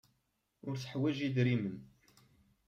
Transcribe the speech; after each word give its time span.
Ur 0.67 0.75
teḥwaj 0.77 1.17
idrimen. 1.27 1.77